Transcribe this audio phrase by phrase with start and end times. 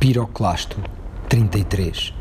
[0.00, 0.78] Piroclasto
[1.28, 2.14] 33.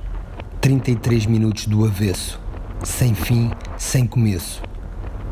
[0.60, 2.38] 33 minutos do avesso,
[2.84, 4.62] sem fim, sem começo.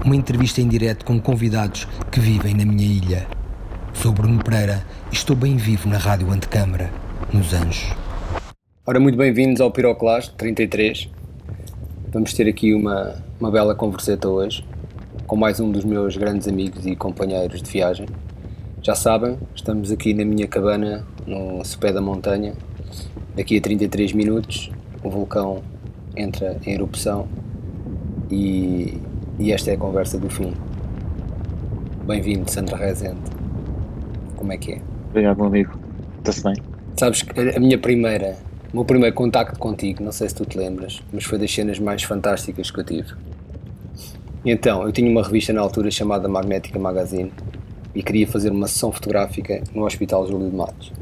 [0.05, 3.28] Uma entrevista em direto com convidados que vivem na minha ilha.
[3.94, 4.81] Sou Bruno Pereira
[5.12, 6.89] e estou bem vivo na Rádio Antecâmara,
[7.33, 7.93] nos Anjos.
[8.86, 11.09] Ora, muito bem-vindos ao Piroclasto 33.
[12.14, 14.64] Vamos ter aqui uma, uma bela converseta hoje
[15.25, 18.07] com mais um dos meus grandes amigos e companheiros de viagem.
[18.82, 22.54] Já sabem, estamos aqui na minha cabana no sopé da montanha.
[23.36, 24.71] Daqui a 33 minutos
[25.04, 25.61] o vulcão
[26.15, 27.28] entra em erupção
[28.32, 28.97] e,
[29.37, 30.54] e esta é a conversa do fim.
[32.06, 33.20] Bem-vindo, Sandra Rezende.
[34.36, 34.81] Como é que é?
[35.09, 35.78] Obrigado, meu amigo.
[36.20, 36.56] Está-se bem?
[36.98, 38.38] Sabes que a minha primeira,
[38.72, 41.78] o meu primeiro contacto contigo, não sei se tu te lembras, mas foi das cenas
[41.80, 43.14] mais fantásticas que eu tive.
[44.45, 47.31] Então, eu tinha uma revista na altura chamada Magnética Magazine
[47.94, 50.94] e queria fazer uma sessão fotográfica no Hospital Júlio de Matos.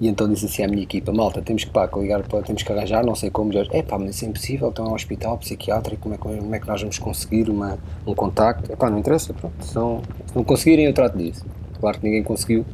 [0.00, 3.04] E então disse assim à minha equipa: Malta, temos que, pá, ligar temos que arranjar,
[3.04, 3.52] não sei como.
[3.56, 6.66] É pá, mas isso é impossível, estão ao hospital psiquiátrico, como é, como é que
[6.66, 8.72] nós vamos conseguir uma, um contacto?
[8.72, 9.54] É pá, não interessa, pronto.
[9.64, 11.44] Se não, se não conseguirem, eu trato disso.
[11.80, 12.64] Claro que ninguém conseguiu.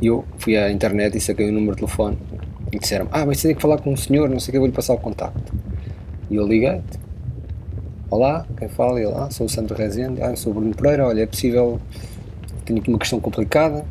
[0.00, 2.18] E eu fui à internet e saquei o número de telefone
[2.72, 4.56] e disseram: Ah, mas você tem que falar com um senhor, não sei o que,
[4.56, 5.54] eu vou-lhe passar o contacto.
[6.30, 6.80] E eu liguei:
[8.10, 9.00] Olá, quem fala?
[9.00, 11.80] E lá, sou o Sandro Rezende, ah, eu sou o Bruno Pereira, olha, é possível
[12.66, 13.84] tenho aqui uma questão complicada,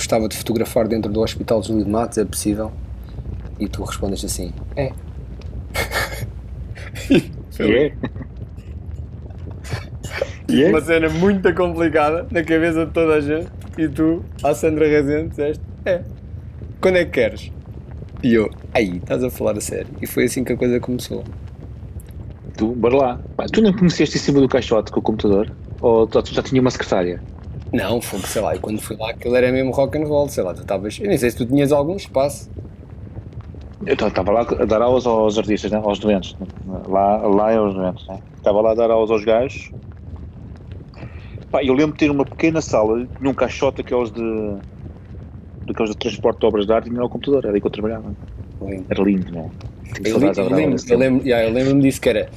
[0.00, 2.72] gostava de fotografar dentro do Hospital Júlio de Matos, é possível?
[3.58, 4.92] E tu respondes assim, é.
[7.60, 7.92] É?
[10.48, 14.88] E Uma cena muito complicada na cabeça de toda a gente e tu, à Sandra
[14.88, 16.00] Rezende, disseste, é.
[16.80, 17.52] Quando é que queres?
[18.22, 19.88] E eu, aí, estás a falar a sério.
[20.00, 21.22] E foi assim que a coisa começou.
[22.56, 23.20] Tu, bora lá.
[23.52, 25.52] Tu não conheceste em cima do caixote com o computador?
[25.82, 27.20] Ou tu já tinha uma secretária?
[27.72, 30.42] Não, foi, sei lá, e quando fui lá aquilo era mesmo rock and roll, sei
[30.42, 30.98] lá, tu estavas.
[30.98, 32.50] Eu nem sei se tu tinhas algum espaço.
[33.86, 35.80] Eu estava lá a dar aulas aos artistas, né?
[35.82, 36.36] aos doentes.
[36.86, 38.06] Lá, lá é aos doentes.
[38.08, 38.18] Né?
[38.36, 39.70] Estava lá a dar aulas aos gajos.
[41.50, 44.56] Pá, eu lembro de ter uma pequena sala, num caixote aqueles de.
[45.66, 47.70] daqueles de transporte de obras de arte e tinha o computador, era aí que eu
[47.70, 48.14] trabalhava.
[48.60, 48.86] Lindo.
[48.88, 49.50] Era lindo, não é?
[50.04, 52.28] Eu, eu lembro-me eu lembro, yeah, eu lembro disso que era.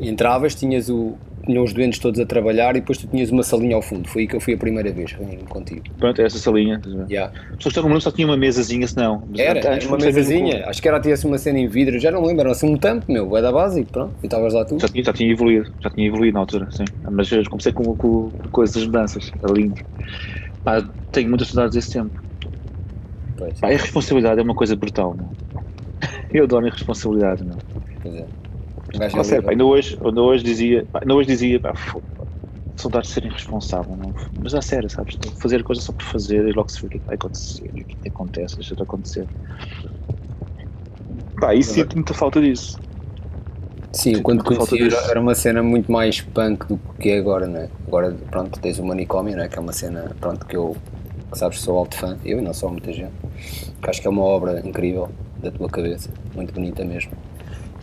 [0.00, 3.74] Entravas, tinhas o, tinham os doentes todos a trabalhar e depois tu tinhas uma salinha
[3.74, 4.08] ao fundo.
[4.08, 5.82] Foi aí que eu fui a primeira vez reunir-me contigo.
[5.98, 6.80] Pronto, é essa salinha.
[7.08, 7.32] Yeah.
[7.58, 9.26] Só que não só tinha uma mesazinha, senão.
[9.36, 10.66] Era, era uma mesazinha.
[10.66, 13.10] Acho que era tivesse uma cena em vidro, já não lembro, era assim um tampo,
[13.10, 14.14] meu, é da básico, pronto.
[14.22, 14.78] E estavas lá tu.
[14.78, 16.84] Já tinha, já tinha evoluído, já tinha evoluído na altura, sim.
[17.10, 19.80] Mas eu comecei com, com, com coisas mudanças, era lindo.
[20.64, 22.22] Pá, tenho muitas saudades desse tempo.
[23.36, 23.58] Pois.
[23.58, 25.30] Pá, a responsabilidade é uma coisa brutal, não?
[26.32, 27.58] Eu adoro a responsabilidade, não?
[28.02, 28.26] Pois é.
[28.94, 31.74] Não sério, pá, ainda, hoje, ainda hoje dizia, pá, ainda hoje dizia, pá,
[32.76, 34.14] saudades de ser irresponsável, não?
[34.42, 35.16] mas a sério, sabes?
[35.40, 37.74] Fazer coisas só por fazer e logo se vê o que é vai acontecer, o
[37.74, 39.26] que, é que acontece, deixa de acontecer.
[41.40, 42.78] Pá, e sinto muita falta disso.
[43.92, 47.46] Sim, sinto quando conheci era, era uma cena muito mais punk do que é agora,
[47.46, 47.68] né?
[47.86, 49.48] Agora, pronto, tens o Manicômio, né?
[49.48, 50.76] Que é uma cena, pronto, que eu,
[51.32, 53.12] sabes, sou alto fã, eu e não sou muita gente,
[53.80, 55.10] que acho que é uma obra incrível
[55.42, 57.12] da tua cabeça, muito bonita mesmo.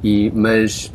[0.04, 0.92] E, mas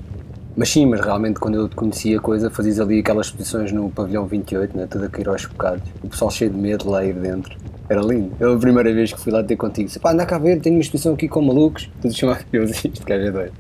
[0.56, 3.91] mas sim, mas realmente quando eu te conhecia a coisa, fazias ali aquelas exposições no
[3.91, 7.15] pavilhão 28, né, tudo a cair aos bocados, o pessoal cheio de medo lá ir
[7.15, 7.56] dentro.
[7.88, 8.32] Era lindo.
[8.41, 10.76] Eu a primeira vez que fui lá ter contigo, disse, pá, anda cá ver, tenho
[10.76, 13.53] uma exposição aqui com malucos, tudo chamado eu isto quer ver doido.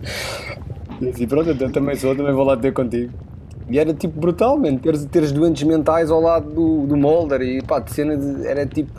[1.00, 3.12] E assim, pronto, eu também sou, também vou lá ter contigo.
[3.68, 7.62] E era tipo brutal, man, teres, teres doentes mentais ao lado do, do Molder e
[7.62, 8.92] pá, de cena de, era tipo.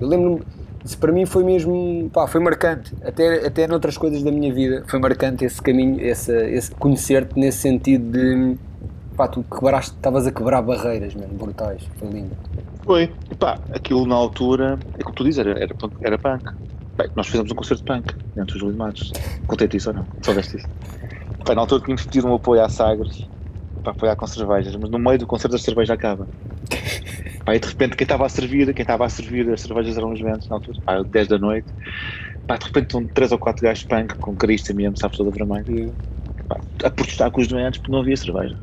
[0.00, 0.42] Eu lembro-me
[0.88, 4.82] isso para mim foi mesmo, pá, foi marcante, até, até noutras coisas da minha vida,
[4.86, 8.56] foi marcante esse caminho, esse, esse conhecer-te nesse sentido de,
[9.14, 12.34] pá, tu quebraste, estavas a quebrar barreiras, mesmo, brutais, foi lindo.
[12.86, 16.44] Foi, pá, aquilo na altura, é como tu dizes, era, era, era punk.
[16.96, 19.12] Bem, nós fizemos um concerto de punk dentro dos Matos.
[19.46, 20.06] Contei-te isso ou não?
[20.22, 20.66] Soubeste isso?
[21.46, 23.28] Bem, na altura tínhamos pedido um apoio à Sagres
[23.82, 26.26] para apoiar com cervejas, mas no meio do concerto a cerveja acaba.
[27.48, 30.12] Pá, e de repente quem estava a servir, quem estava a servir as cervejas eram
[30.12, 31.66] os ventos na altura, pá, 10 da noite.
[32.46, 35.90] Pá, de repente estão 3 ou 4 gajos punk com carista mesmo, sabes, toda vermelha.
[36.46, 38.54] Pá, a protestar com os doentes porque não havia cerveja.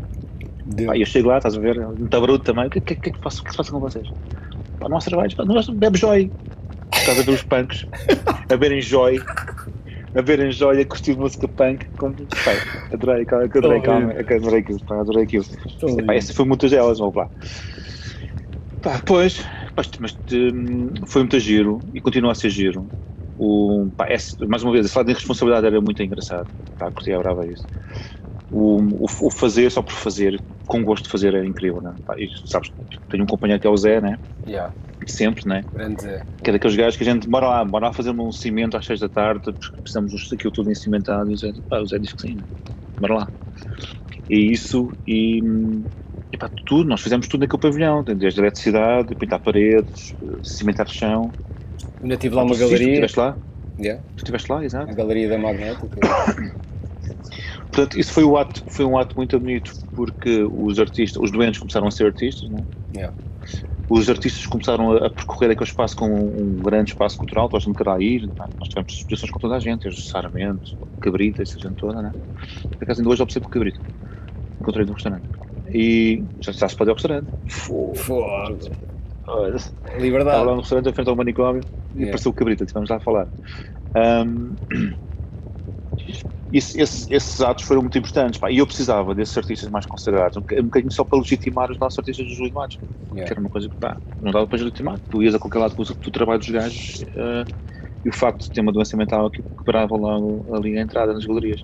[0.86, 2.68] Pá, eu chego lá, estás a ver, muito bruto também.
[2.68, 4.08] O que, que, que, que, faço, que se passa com vocês?
[4.80, 6.32] Pá, não há cerveja, pá, nós bebemos joy.
[6.94, 7.88] Estás a ver os punks
[8.52, 9.20] a verem joy
[10.16, 11.86] a verem joia, a curtir música punk.
[11.98, 12.14] Com...
[12.14, 12.56] Pai,
[12.94, 15.46] adorei, adorei, adorei, adorei aquilo, pá, adorei aquilo.
[16.06, 17.28] Pá, essa foi muitas delas, vamos lá.
[18.86, 19.40] Pá, pois,
[20.00, 22.88] mas hum, foi muito giro e continua a ser giro.
[23.36, 26.48] O, pá, esse, mais uma vez, falar de irresponsabilidade era muito engraçado.
[26.78, 27.66] Pá, curti a brava isso.
[28.52, 31.96] o, o, o, fazer só por fazer, com gosto de fazer é incrível, né?
[32.06, 32.70] Pá, e, sabes,
[33.10, 34.20] tenho um companheiro que é o Zé, né?
[34.46, 34.72] Yeah.
[35.08, 35.64] Sempre, né?
[35.74, 36.24] Grande Zé.
[36.44, 38.86] Que é daqueles gajos que a gente, bora lá, bora lá fazer um cimento às
[38.86, 42.14] 6 da tarde, porque precisamos daquilo tudo encimentado, e o Zé, pá, o Zé diz
[42.14, 42.46] que sim, né?
[43.00, 43.32] bora lá.
[44.30, 45.42] E isso, e,
[46.36, 51.32] e pá, tudo, nós fizemos tudo naquele pavilhão, desde eletricidade, pintar paredes, cimentar chão.
[52.04, 52.78] Ainda tive lá uma galeria.
[52.78, 53.38] Tu estiveste lá?
[53.80, 54.04] Yeah.
[54.16, 54.92] Tu estiveste lá, exato.
[54.92, 55.88] A galeria da Magnética.
[57.72, 61.60] Portanto, isso foi, o ato, foi um ato muito bonito, porque os artistas, os doentes
[61.60, 62.64] começaram a ser artistas, não é?
[62.98, 63.14] Yeah.
[63.90, 67.64] Os artistas começaram a, a, percorrer aquele espaço com um, um grande espaço cultural, toda
[67.64, 68.60] a gente queria ir, é?
[68.60, 72.14] nós tivemos exposições com toda a gente, desde Saramento, Cabrita, essa gente toda, né?
[72.64, 73.80] Por acaso ainda hoje por Cabrita,
[74.60, 75.26] encontrei no restaurante.
[75.76, 77.28] E já, se pode ir ao restaurante.
[77.50, 78.58] Fogo!
[80.00, 80.30] Liberdade.
[80.30, 81.62] Estava lá no restaurante, à frente ao manicômio,
[81.96, 81.98] yeah.
[81.98, 83.28] e apareceu o Cabrita, estivemos lá a falar.
[83.94, 84.54] Um,
[86.54, 90.38] esse, esse, esses atos foram muito importantes pá, e eu precisava desses artistas mais consagrados,
[90.38, 92.80] um, um bocadinho só para legitimar os nossos artistas dos Matos,
[93.12, 93.26] yeah.
[93.26, 94.98] que era uma coisa que pá, não dava para legitimar.
[95.10, 97.75] Tu ias a qualquer lado com o trabalho dos gajos uh,
[98.06, 100.16] e o facto de ter uma doença mental que quebrava lá
[100.58, 101.62] ali a entrada nas galerias.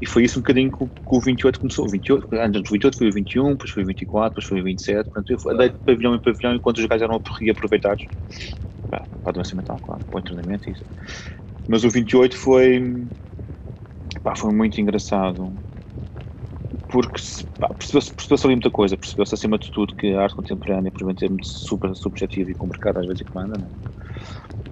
[0.00, 1.86] E foi isso um bocadinho que, que o 28 começou.
[1.86, 4.64] O 28, antes do 28 foi o 21, depois foi o 24, depois foi o
[4.64, 5.10] 27.
[5.10, 8.04] Portanto, eu andei de pavilhão em pavilhão enquanto os gajos eram aproveitados
[8.90, 10.84] para a doença mental, claro, para o treinamento e isso.
[11.68, 12.80] Mas o 28 foi
[14.22, 15.58] Pá, foi muito engraçado
[16.90, 17.20] porque
[17.78, 21.28] percebeu-se percebeu ali muita coisa, percebeu-se acima de tudo que a arte contemporânea, por é
[21.28, 23.68] muito super subjetiva e mercado às vezes que manda, né?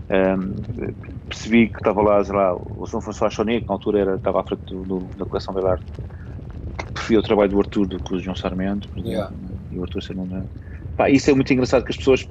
[0.09, 0.55] Um,
[1.29, 4.41] percebi que estava lá, sei lá, o São François Chonet, que na altura era, estava
[4.41, 5.85] à frente do, do, da coleção da arte,
[6.79, 9.35] que preferia o trabalho do Arthur do que o João Sarmento, exemplo, yeah.
[9.73, 10.47] e o Arthur um
[10.97, 12.29] Pá, Isso é muito engraçado que as pessoas,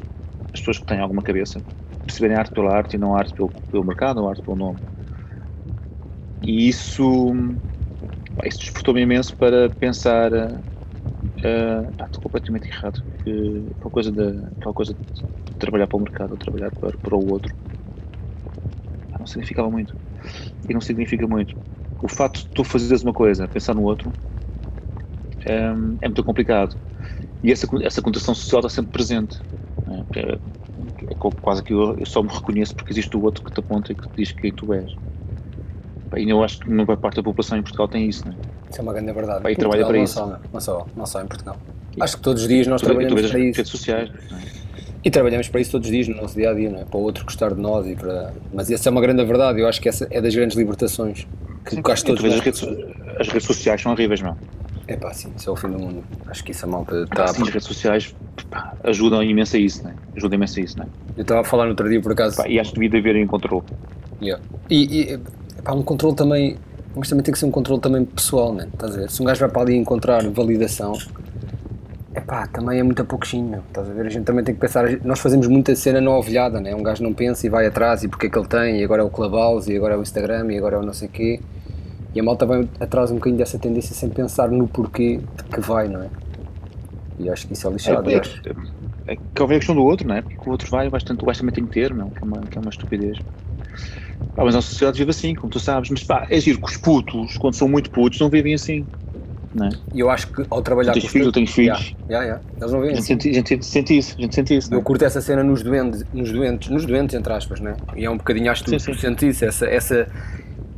[0.54, 1.62] as pessoas que têm alguma cabeça
[2.06, 4.42] perceberem a arte pela arte e não a arte pelo, pelo mercado ou a arte
[4.42, 4.80] pelo nome.
[6.44, 7.34] E isso,
[8.46, 10.32] isso despertou-me imenso para pensar.
[10.32, 13.04] Uh, ah, estou completamente errado.
[13.24, 15.00] Que aquela coisa, de, aquela coisa de
[15.56, 17.54] trabalhar para o mercado ou trabalhar para, para o outro
[19.16, 19.96] ah, não significava muito.
[20.68, 21.56] E não significa muito.
[22.02, 24.12] O facto de tu fazeres uma coisa, pensar no outro,
[25.48, 26.76] um, é muito complicado.
[27.44, 29.40] E essa, essa contração social está sempre presente.
[30.14, 30.40] É, é,
[31.12, 33.92] é quase que eu, eu, só me reconheço porque existe o outro que te aponta
[33.92, 34.96] e que te diz quem tu és.
[36.18, 38.36] E eu acho que uma boa parte da população em Portugal tem isso, não é?
[38.70, 39.44] Isso é uma grande verdade.
[39.44, 40.14] Pá, e trabalha para não isso.
[40.14, 41.58] Só, não, só, não só em Portugal.
[42.00, 43.58] Acho que todos os dias nós tu, trabalhamos tu para isso.
[43.58, 44.10] redes sociais.
[44.10, 44.65] É?
[45.06, 46.84] E trabalhamos para isso todos os dias no nosso dia a dia, não é?
[46.84, 48.34] Para o outro gostar de nós e para.
[48.52, 49.62] Mas essa é uma grande verdade.
[49.62, 51.28] Eu acho que essa é das grandes libertações.
[51.64, 52.64] Que acho todos as redes,
[53.20, 54.36] as redes sociais são horríveis, não
[54.88, 56.04] é pá, sim, isso é o fim do mundo.
[56.28, 57.28] Acho que isso a malta está.
[57.28, 58.16] Sim, as redes sociais
[58.50, 59.96] pá, ajudam imenso a isso, né?
[60.16, 60.88] Ajudam imenso a isso, né?
[61.18, 62.38] Eu estava a falar no outro dia por acaso.
[62.38, 63.64] Pá, e acho que devia haver em controle.
[64.22, 64.44] Yeah.
[64.70, 65.20] E, e
[65.64, 66.58] pá, um controle também
[66.96, 68.70] mas também tem que ser um controle também pessoal, né?
[68.74, 69.12] Estás a ver?
[69.12, 70.94] Se um gajo vai para ali encontrar validação,
[72.16, 73.60] é pá, também é muito a pouquinho, meu.
[73.68, 74.06] Estás a ver?
[74.06, 76.74] A gente também tem que pensar, nós fazemos muita cena na ovelhada, né?
[76.74, 79.02] Um gajo não pensa e vai atrás e porque é que ele tem, e agora
[79.02, 81.42] é o Clubhouse, e agora é o Instagram, e agora é o não sei quê.
[82.14, 85.60] E a malta vai atrás um bocadinho dessa tendência sem pensar no porquê de que
[85.60, 86.10] vai, não é?
[87.20, 88.10] E acho que isso é lixado.
[88.10, 88.22] É, é,
[89.08, 90.22] é, que houve a questão do outro, não é?
[90.22, 92.10] Porque o outro vai, o gajo também tem que ter, não?
[92.10, 93.20] Que é uma, que é uma estupidez.
[94.34, 95.90] Pá, mas a sociedade vive assim, como tu sabes.
[95.90, 98.86] Mas pá, é giro que os putos, quando são muito putos, não vivem assim.
[99.56, 99.70] Não é?
[99.94, 101.00] E eu acho que ao trabalhar com.
[101.00, 101.96] Tens filhos, eu tenho filhos.
[102.10, 102.42] Yeah, yeah, yeah.
[102.60, 103.04] Eles não a gente.
[103.04, 104.74] Sente, a gente sente isso, a gente sente isso.
[104.74, 104.84] Eu é?
[104.84, 107.78] curto essa cena nos doentes, nos doentes, nos doentes, entre aspas, né?
[107.96, 110.08] E é um bocadinho, acho que tu, tu sentes isso, essa, essa,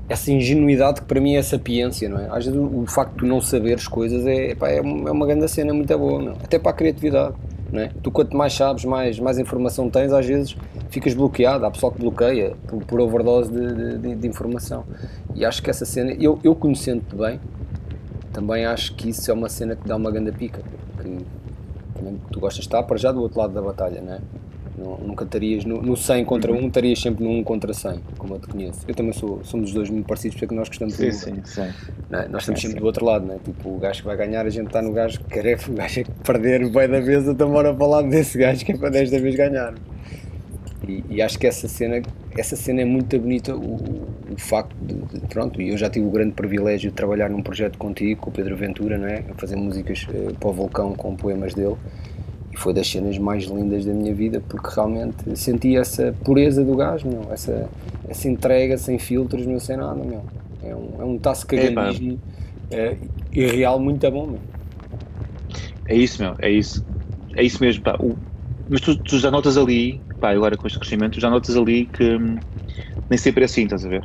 [0.08, 2.28] essa ingenuidade que para mim é sapiência, não é?
[2.30, 5.12] Às vezes o, o facto de tu não saberes coisas é, pá, é, uma, é
[5.12, 6.34] uma grande cena muito boa, não?
[6.34, 7.36] até para a criatividade.
[7.74, 7.90] É?
[8.02, 10.56] Tu quanto mais sabes, mais, mais informação tens, às vezes
[10.90, 14.86] ficas bloqueado, há pessoal que bloqueia por, por overdose de, de, de, informação.
[15.36, 17.42] E acho que essa cena, eu, eu conhecendo-te bem,
[18.38, 20.62] também acho que isso é uma cena que dá uma grande pica.
[21.02, 21.18] Que,
[21.96, 24.20] também tu gostas de estar para já do outro lado da batalha, não é?
[25.02, 28.40] nunca estarias no, no 100 contra 1, estarias sempre no 1 contra 100, como eu
[28.40, 28.82] te conheço.
[28.88, 31.74] Eu também sou, somos os dois muito parecidos porque nós gostamos sim, sim, sim.
[32.12, 32.28] É?
[32.28, 33.40] Nós estamos sempre do outro lado, né?
[33.44, 36.02] tipo o gajo que vai ganhar, a gente está no gajo que quer, o gajo
[36.02, 39.10] é que perder vai da vez, então bora falar desse gajo que é para 10
[39.10, 39.74] da vez ganhar.
[40.88, 42.02] E, e, acho que essa cena,
[42.38, 46.06] essa cena é muito bonita, o, o facto de, de, pronto, e eu já tive
[46.06, 49.24] o grande privilégio de trabalhar num projeto contigo, com o Pedro Ventura, não é?
[49.30, 51.76] a fazer músicas uh, para o Vulcão com poemas dele,
[52.56, 57.08] foi das cenas mais lindas da minha vida porque realmente senti essa pureza do gajo,
[57.08, 57.70] meu, essa,
[58.08, 60.24] essa entrega sem filtros, meu, sem nada, meu.
[60.64, 62.20] É um, é um taço caganismo
[62.72, 62.98] é,
[63.32, 64.40] irreal muito bom, meu.
[65.88, 66.86] É isso, meu, é isso.
[67.36, 67.96] É isso mesmo, pá.
[68.00, 68.18] O,
[68.70, 72.04] mas tu, tu, já notas ali, pá, agora com este crescimento, já notas ali que
[72.04, 72.36] hum,
[73.10, 74.04] nem sempre é assim, estás a ver?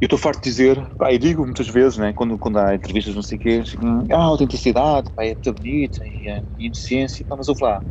[0.00, 3.14] eu estou farto de dizer, pá, e digo muitas vezes, né, quando, quando há entrevistas,
[3.14, 3.62] não sei o quê,
[4.12, 7.82] ah, autenticidade, pá, é muito bonita e, a inocência, pá, mas ouve lá,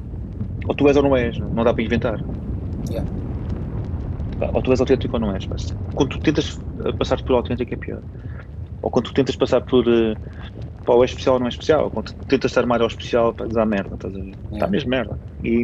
[0.67, 2.23] ou tu és ou não és, não dá para inventar.
[2.87, 3.09] Yeah.
[4.37, 5.45] Pá, ou tu és autêntico ou não és.
[5.45, 5.55] Pá.
[5.93, 6.59] Quando tu tentas
[6.97, 8.03] passar por autêntico é pior.
[8.81, 10.15] Ou quando tu tentas passar por uh,
[10.85, 12.87] pá, ou é especial ou não é especial, ou quando tu tentas estar mais ao
[12.87, 14.37] especial, pá, dá merda, estás a ver?
[14.51, 14.59] Yeah.
[14.59, 15.19] Dá mesmo merda.
[15.41, 15.63] E,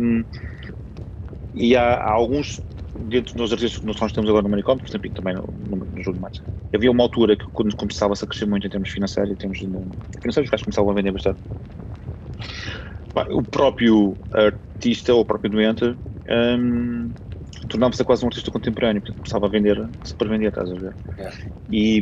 [1.53, 2.61] e há, há alguns
[2.95, 6.03] dentro dos artistas que nós estamos agora no manicômio, por exemplo, também no, no, no
[6.03, 6.41] Júlio Matos,
[6.73, 9.67] havia uma altura que quando começava-se a crescer muito em termos financeiros, em termos de,
[10.21, 11.39] financeiros, os gajos começavam a vender bastante.
[13.31, 15.83] O próprio artista ou o próprio doente
[16.29, 17.13] um,
[17.67, 20.97] tornava-se quase um artista contemporâneo, portanto começava a vender, se para vender, estás a ver?
[21.17, 21.29] É.
[21.69, 22.01] E,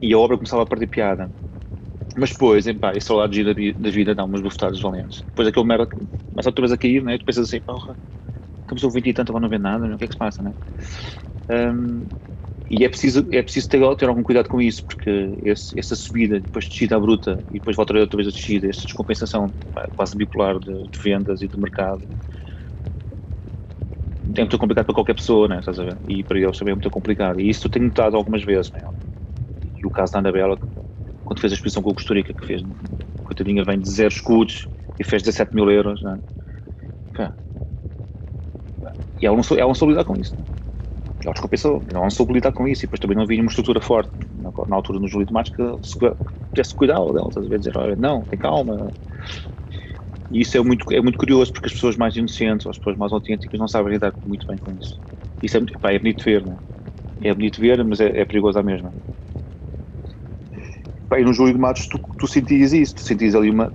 [0.00, 1.30] e a obra começava a perder piada.
[2.16, 5.22] Mas depois, pá, esse lado da, da vida dá umas bufetadas valentes.
[5.28, 7.18] Depois aquele merda começa outra vez a cair, né?
[7.18, 7.98] tu pensas assim, porra,
[8.74, 9.94] estamos a ouvir e tanto, agora não vê nada, né?
[9.94, 10.54] o que é que se passa, né?
[11.50, 12.06] Um,
[12.70, 15.10] e é preciso, é preciso ter, ter algum cuidado com isso, porque
[15.42, 18.86] esse, essa subida, depois descida à bruta e depois volta outra vez a descida, essa
[18.86, 19.54] descompensação
[19.94, 22.02] quase bipolar de, de, vendas e de mercado,
[24.34, 25.58] é muito complicado para qualquer pessoa, né?
[25.58, 25.98] Estás a ver?
[26.06, 27.40] E para eles também é muito complicado.
[27.40, 28.82] E isso eu tenho notado algumas vezes, né?
[29.76, 30.56] E o caso da Anabela,
[31.24, 32.62] quando fez a exposição com o Costurica, que fez,
[33.22, 36.18] coitadinha, vem de zero escudos e fez 17 mil euros, né?
[39.22, 40.34] E ela não, soube, ela não soube lidar com isso.
[41.24, 42.82] Ela descompensou, ela não soube lidar com isso.
[42.84, 45.52] E depois também não havia uma estrutura forte na, na altura no Júlio de Matos
[45.52, 45.62] que
[46.54, 47.58] tivesse cuidado dela, estás a ver?
[47.58, 48.94] Dizer, olha, não, tem calma.
[50.30, 52.96] E isso é muito, é muito curioso porque as pessoas mais inocentes, ou as pessoas
[52.96, 55.00] mais autênticas, não sabem lidar muito bem com isso.
[55.40, 56.58] Isso é, pá, é bonito ver, né?
[57.22, 58.96] É bonito ver, mas é, é perigoso à mesma.
[61.08, 63.74] Pá, e no Júlio de Matos tu, tu sentias isso, tu sentias ali uma.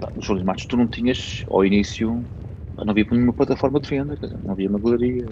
[0.00, 2.28] Pá, no Júlio de Matos tu não tinhas, ao início,
[2.84, 5.26] não havia nenhuma plataforma de venda, dizer, não havia uma galeria,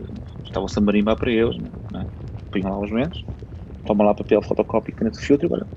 [0.44, 1.56] estava-se a marimbar para eles,
[1.90, 2.08] não
[2.50, 3.24] punham lá os momentos,
[3.84, 5.68] toma lá papel, fotocópio, caneta de filtro e agora.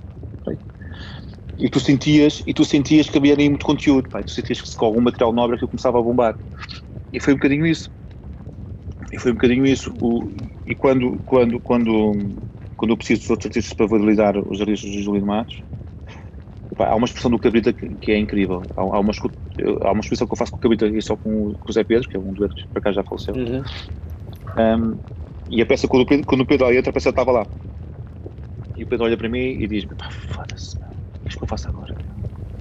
[1.58, 4.86] E tu sentias, e tu sentias que havia ali muito conteúdo, tu sentias que com
[4.86, 6.36] algum material nobre que começava a bombar.
[7.12, 7.90] E foi um bocadinho isso.
[9.12, 9.94] E foi um bocadinho isso.
[10.02, 10.32] O,
[10.66, 12.14] e quando, quando, quando,
[12.76, 15.62] quando eu preciso dos outros artistas para validar os artistas de Júlio Matos,
[16.84, 18.62] há uma expressão do Cabrita que, que é incrível.
[18.76, 19.12] Há, há, uma,
[19.82, 21.84] há uma expressão que eu faço com o Cabrita e só com, com o Zé
[21.84, 23.34] Pedro, que é um dueto que para cá já faleceu.
[23.36, 23.64] Uhum.
[24.58, 24.98] Um,
[25.50, 27.46] e a peça, quando o Pedro, quando o Pedro entra, a peça estava lá.
[28.78, 31.48] E o Pedro olha para mim e diz-me: pá, foda-se, o que é que eu
[31.48, 31.96] faço agora?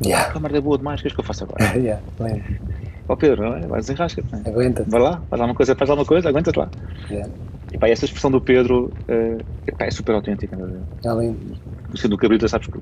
[0.04, 0.28] Yeah.
[0.28, 1.64] A câmara é boa demais, o que é que eu faço agora?
[1.76, 2.02] yeah,
[3.08, 4.22] Ó oh, Pedro, vai desenrasca.
[4.46, 4.84] Aguenta.
[4.88, 6.70] Vai lá, faz alguma coisa, faz alguma coisa, aguenta-te lá.
[7.10, 7.30] Yeah.
[7.72, 10.56] E pá, essa expressão do Pedro uh, epá, é super autêntica.
[10.56, 11.56] É lindo.
[11.96, 12.78] Sendo o Cabrita, sabes que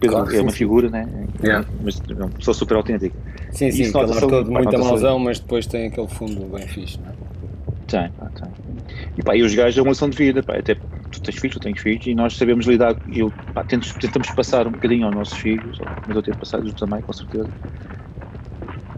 [0.00, 1.08] Pedro claro, é uma sim, figura, né?
[1.42, 1.66] Yeah.
[1.82, 3.16] mas é uma pessoa super autêntica.
[3.52, 7.10] Sim, sim, aquele marcou de muita mauzão, mas depois tem aquele fundo bem fixe, não
[7.10, 7.14] é?
[7.86, 8.50] Tem, pá, tem.
[9.16, 11.54] E pá, e os gajos é uma lição de vida, pá, até tu tens filhos,
[11.54, 15.14] tu tens filhos, e nós sabemos lidar, eu, pá, tentamos, tentamos passar um bocadinho aos
[15.14, 17.48] nossos filhos, mas eu tenho passado também, com certeza.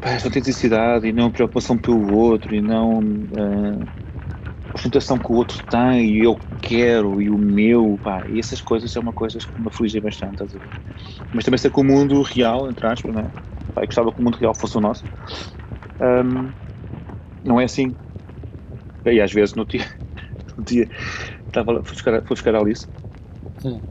[0.00, 2.98] Pá, esta autenticidade e não preocupação pelo outro e não.
[3.00, 4.05] Uh,
[4.76, 8.95] ostentação que o outro tem e eu quero e o meu, pá, e essas coisas
[8.97, 10.45] é uma coisa que me aflige bastante,
[11.33, 13.30] mas também sei que o mundo real, entre aspas, né?
[13.75, 15.04] pá, eu gostava que o mundo real fosse o nosso,
[16.00, 16.50] um,
[17.45, 17.95] não é assim.
[19.04, 19.87] E às vezes no dia,
[20.56, 20.88] no dia
[21.47, 22.87] estava, fui, buscar, fui buscar a Alice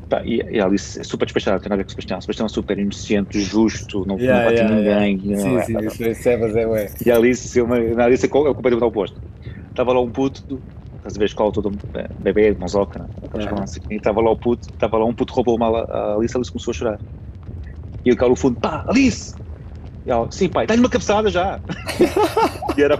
[0.07, 2.19] Pá, e, e, a Alice é super despachada, tem nada a ver com o Sebastião.
[2.19, 5.31] O Sebastião é super inocente, justo, não, yeah, não bate yeah, ninguém.
[5.31, 5.65] Yeah.
[5.65, 6.91] Sim, sim, isso, isso é, mas é, ué.
[7.03, 9.19] E a Alice, uma, a Alice é, é completamente oposto
[9.75, 10.61] estava lá um puto,
[10.95, 11.69] estás a ver a escola toda,
[12.19, 13.07] bebê, monzoca, né?
[13.61, 16.39] Assim, e estava lá o puto, estava lá um puto roubou uma a Alice, a
[16.39, 16.99] Alice começou a chorar.
[18.05, 19.35] E eu cá no fundo, pá, Alice!
[20.05, 21.59] E ela, sim pai, dá-lhe uma cabeçada já!
[22.77, 22.97] e era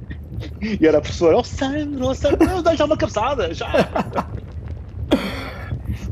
[0.80, 3.68] e era a professora, oh Sandro, oh Sandro, dá já uma cabeçada, já!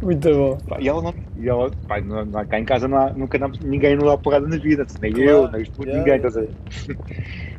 [0.03, 0.59] Muito bom.
[0.81, 3.97] E ela não, e ela, pá, não, não, cá em casa não há, nunca ninguém
[3.97, 5.29] não dá porrada na vida, nem claro.
[5.29, 5.99] eu, nem yeah.
[5.99, 6.51] ninguém, estás a ver?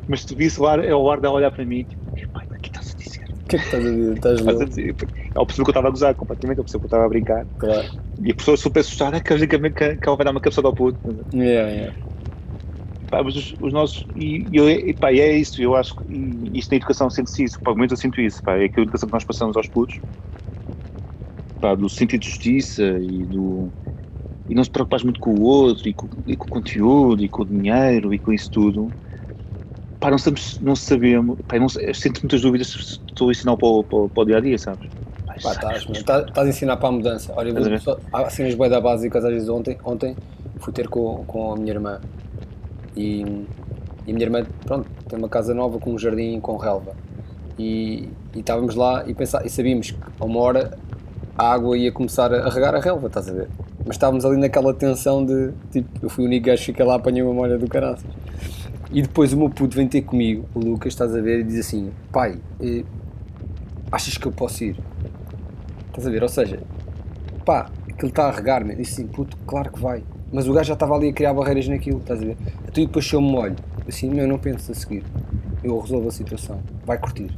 [0.07, 2.45] Mas se tu visse o ar, é o ar dela olhar para mim, tipo, pai,
[2.45, 3.23] o que estás a dizer?
[3.43, 4.13] O que é que estás a dizer?
[4.13, 4.63] Estás louco?
[5.35, 7.47] Ela percebeu que eu estava a gozar completamente, ela percebeu que eu estava a brincar.
[7.57, 7.89] Claro.
[8.19, 10.73] E a pessoa super assustada, que, que, que, que ela vai dar uma cabeçada ao
[10.73, 10.99] puto.
[11.33, 11.97] Yeah, yeah.
[13.09, 14.05] Pá, mas os, os, nossos.
[14.15, 16.03] E, e, e, pá, e é isso, eu acho que
[16.53, 19.13] isto na educação sente-se isso, pelo menos eu sinto isso, pá, é aquela educação que
[19.13, 19.99] nós passamos aos putos,
[21.59, 23.71] pá, do sentido de justiça e do.
[24.49, 27.29] E não se preocupares muito com o outro, e com, e com o conteúdo, e
[27.29, 28.93] com o dinheiro, e com isso tudo
[30.03, 33.67] pá, não, sabemos, não sabemos, pá, não, sinto muitas dúvidas se estou a ensinar para
[33.67, 34.89] o, para, para o dia a dia, sabes?
[35.25, 37.33] Pá, estás, estás, estás a ensinar para a mudança.
[37.35, 40.15] Olha, eu só, há cenas bem da básicas, às vezes ontem, ontem
[40.57, 42.01] fui ter com, com a minha irmã
[42.97, 43.21] e,
[44.05, 46.93] e a minha irmã, pronto, tem uma casa nova com um jardim com relva.
[47.57, 50.77] E, e estávamos lá e, pensar, e sabíamos que a uma hora
[51.37, 53.47] a água ia começar a regar a relva, estás a ver?
[53.85, 56.95] Mas estávamos ali naquela tensão de tipo, eu fui o único gajo que fica lá,
[56.95, 58.05] apanhei uma molha do caraças.
[58.93, 61.59] E depois o meu puto vem ter comigo, o Lucas, estás a ver, e diz
[61.59, 62.83] assim: pai, eh,
[63.91, 64.77] achas que eu posso ir?
[65.87, 66.21] Estás a ver?
[66.21, 66.61] Ou seja,
[67.43, 68.75] pá, aquilo está a regar-me.
[68.75, 70.03] Disse assim: puto, claro que vai.
[70.31, 72.37] Mas o gajo já estava ali a criar barreiras naquilo, estás a ver?
[72.67, 73.55] Então e depois se eu me molho,
[73.87, 75.03] assim, meu, não penso a seguir.
[75.63, 77.35] Eu resolvo a situação, vai curtir,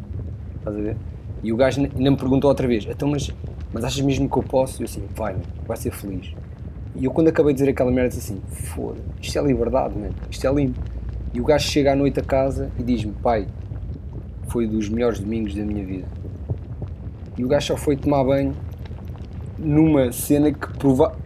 [0.58, 0.98] estás a ver?
[1.42, 3.34] E o gajo ainda me perguntou outra vez: então, mas,
[3.72, 4.82] mas achas mesmo que eu posso?
[4.82, 6.34] Eu assim: vai, vai ser feliz.
[6.98, 10.14] E eu, quando acabei de dizer aquela merda, disse assim: foda, isto é liberdade, mano,
[10.30, 10.95] isto é lindo.
[11.36, 13.46] E o gajo chega à noite a casa e diz-me: pai,
[14.48, 16.08] foi dos melhores domingos da minha vida.
[17.38, 18.56] E o gajo só foi tomar banho
[19.60, 20.66] numa cena que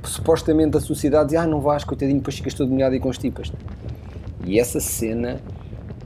[0.02, 3.52] supostamente a sociedade diz: ah, não vais, coitadinho, depois ficas todo molhado e constipas.
[4.44, 5.40] E essa cena,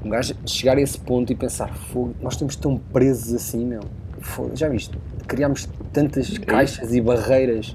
[0.03, 3.83] um gajo chegar a esse ponto e pensar: fogo, nós estamos tão presos assim, meu.
[4.19, 4.97] Fogo, já viste?
[5.25, 7.73] Criámos tantas caixas e barreiras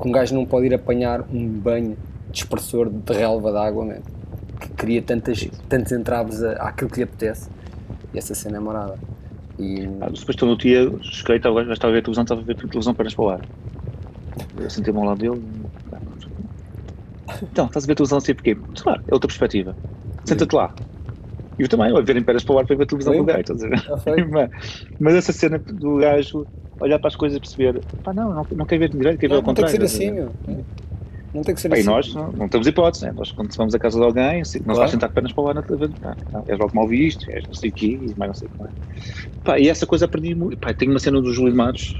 [0.00, 1.96] que um gajo não pode ir apanhar um banho
[2.30, 4.13] dispersor de relva de água, meu que
[4.84, 7.48] cria tantas, tantos entraves àquilo que lhe apetece.
[8.12, 8.98] E essa cena é morada.
[9.58, 9.86] E...
[10.00, 12.52] Ah, depois estou no dia, skate, agora estava a ver a televisão, estava a ver
[12.52, 13.40] a televisão pernas para o ar.
[14.58, 15.42] Eu sentei-me ao lado dele.
[17.42, 18.56] Então, estás a ver a televisão assim porquê?
[18.84, 19.74] Lá, é outra perspectiva.
[20.24, 20.74] Senta-te lá.
[21.58, 23.20] E eu também, a ver em pernas para o ar para ver a televisão com
[23.20, 24.28] o gajo, estás a ver?
[24.28, 24.50] mas,
[25.00, 26.46] mas essa cena do gajo
[26.80, 29.36] olhar para as coisas e perceber, pá, não, não, não quer ver direito, quer ver
[29.36, 29.72] ao contrário.
[29.72, 30.32] Tem que ser assim, meu.
[31.34, 31.88] Não tem que ser Bem, assim.
[31.88, 33.12] nós não, não temos hipótese, né?
[33.12, 34.90] nós quando vamos à casa de alguém, assim, não claro.
[34.90, 37.70] sentar pernas para o ar na televisão, pá, és logo mal visto, és não sei
[37.70, 38.72] o quê, e mais não sei o que
[39.42, 40.58] pá, E essa coisa aprendi muito.
[40.58, 41.92] Pá, tenho uma cena dos Júlio Matos.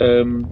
[0.00, 0.46] Um,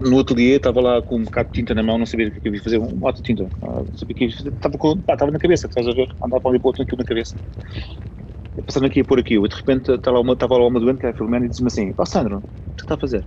[0.00, 2.48] no dia estava lá com um bocado de tinta na mão, não sabia o que
[2.48, 5.00] eu ia fazer, um moto de tinta, não sabia o que ia fazer, estava, com,
[5.00, 6.08] pá, estava na cabeça, estás a ver?
[6.24, 7.36] Andava para ali para o outro aquilo na cabeça.
[8.66, 10.98] Passando aqui a pôr aquilo, e de repente estava lá uma, estava lá uma doente,
[10.98, 12.42] que era a Filomena, e disse-me assim: Ó Sandro, o
[12.76, 13.26] que está a fazer?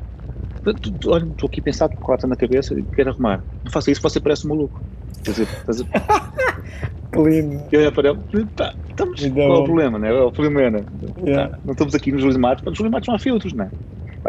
[1.08, 3.43] Olha, estou aqui pensado com a na cabeça e quero arrumar.
[3.63, 4.82] Não faça isso, você parece um maluco.
[5.24, 5.86] Quer dizer, estás a...
[7.22, 7.63] Lindo.
[7.72, 10.10] Eu olhar para ele, tá, estamos, qual é o problema, né?
[10.10, 10.86] É o problema, né?
[11.20, 11.50] Yeah.
[11.50, 13.72] Tá, não estamos aqui nos Júlio Matos, nos Júlio Matos não há filtros, né?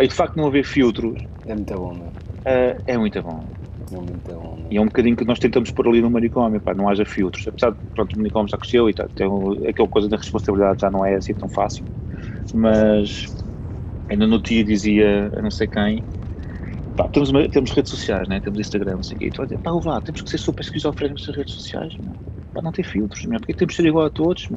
[0.01, 1.23] E de facto não haver filtros.
[1.47, 2.13] É muito bom, né?
[2.47, 3.49] Uh, é muito bom.
[3.91, 4.69] É muito bom.
[4.71, 7.47] E é um bocadinho que nós tentamos pôr ali no manicômio, pá, não haja filtros.
[7.47, 9.27] Apesar de, pronto, o manicômio já cresceu e tá, tem
[9.69, 11.87] aquela coisa da responsabilidade já não é assim tão fácil.
[12.53, 13.27] Mas
[14.11, 16.05] ainda no dia dizia, a não sei quem,
[16.97, 18.41] Pá, temos, uma, temos redes sociais, né?
[18.41, 19.27] temos Instagram, não sei o quê.
[19.27, 22.13] Então, pá, lá, temos que ser super esquizofrénicos nas redes sociais, não,
[22.53, 23.39] pá, não tem filtros, não.
[23.39, 24.49] porque temos que ser igual a todos,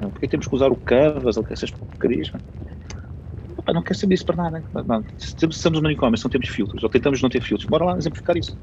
[0.00, 2.30] não, porque temos que usar o Canvas ou essas porcarias.
[2.30, 4.62] Não, pá, não quero saber isso para nada.
[4.86, 7.86] Não, se estamos no manicômio, se não temos filtros, ou tentamos não ter filtros, bora
[7.86, 8.56] lá exemplificar isso.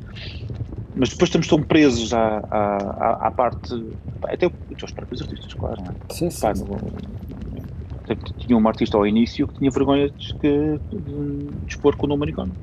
[0.96, 3.76] Mas depois estamos tão presos à, à, à, parte.
[4.22, 6.14] Pá, até os próprios artistas, claro, não é?
[6.14, 6.42] Sim, sim.
[6.42, 6.54] Pá,
[8.38, 12.20] tinha uma artista ao início que tinha vergonha de, de, de expor com o nome
[12.20, 12.54] manicômio.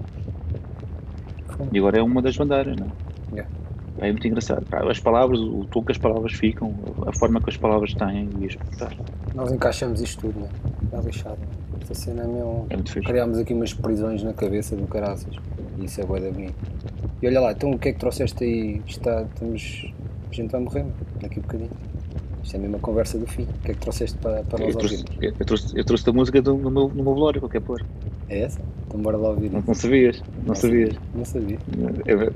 [1.73, 2.91] E agora é uma das bandeiras, não é?
[3.35, 3.51] Yeah.
[3.99, 4.65] É muito engraçado.
[4.91, 6.75] As palavras, o tom que as palavras ficam,
[7.07, 8.97] a forma que as palavras têm e expressar.
[9.35, 10.85] Nós encaixamos isto tudo, não é?
[10.85, 11.39] Está lixado.
[11.81, 12.67] Esta cena é meu.
[12.71, 13.07] É muito fixe.
[13.07, 15.37] Criámos aqui umas prisões na cabeça do caraças.
[15.79, 16.55] E isso é boa da bonito.
[17.21, 18.83] E olha lá, então o que é que trouxeste aí?
[18.87, 19.93] Está, estamos.
[20.31, 20.87] A gente vai morrer,
[21.21, 21.71] daqui a bocadinho.
[22.43, 23.43] Isto é a mesma conversa do fim.
[23.43, 25.05] O que é que trouxeste para, para nós ouvirmos?
[25.21, 27.85] Eu, eu, trouxe, eu trouxe a música do, no, meu, no meu velório, qualquer pôr.
[28.33, 28.61] É essa?
[28.87, 29.51] Então bora lá ouvir.
[29.51, 30.23] Não, não sabias?
[30.39, 30.95] Não, não sabias?
[31.15, 31.59] Não sabia.
[32.07, 32.33] Eu,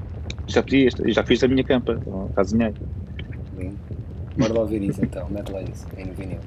[0.47, 1.99] já pedias, já fiz a minha campa,
[2.35, 2.75] casinhei.
[4.37, 6.39] Bora lá ouvir isso então, mete lá isso, aí no vinil.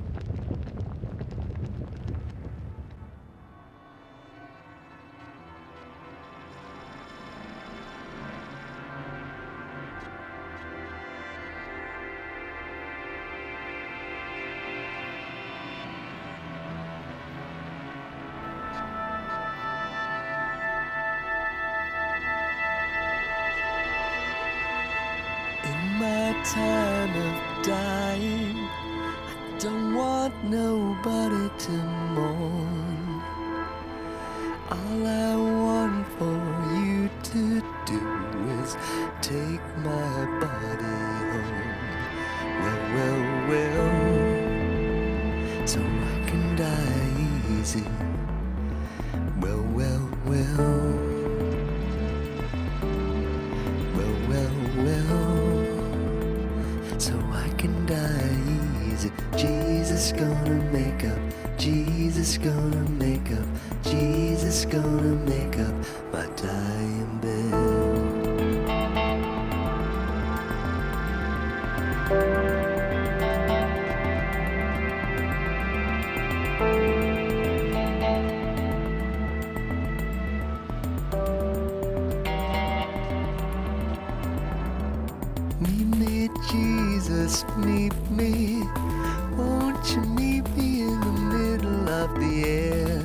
[26.44, 28.58] Time of dying.
[28.58, 31.72] I don't want nobody to
[32.16, 33.22] mourn.
[34.72, 36.40] All I want for
[36.82, 38.02] you to do
[38.62, 38.78] is
[39.22, 40.98] take my body
[41.32, 41.74] home.
[42.62, 43.92] Well, well, well,
[45.68, 48.09] so I can die easy.
[60.50, 61.20] gonna make up,
[61.58, 63.46] Jesus gonna make up,
[63.84, 65.74] Jesus gonna make up
[66.12, 67.70] my dying bed.
[85.60, 88.64] meet me, Jesus, meet me.
[89.40, 93.00] Won't you meet me in the middle of the air?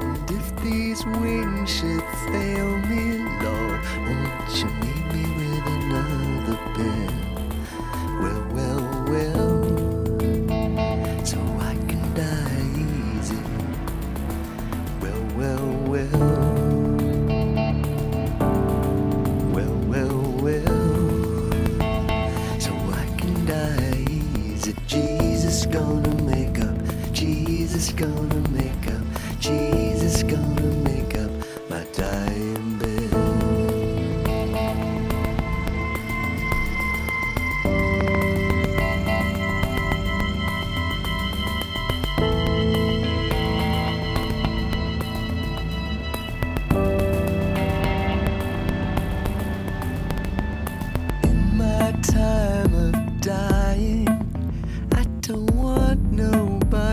[0.00, 3.04] And if these wings should fail me,
[3.44, 5.27] Lord, won't you meet me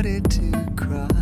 [0.06, 1.15] nobody to cry.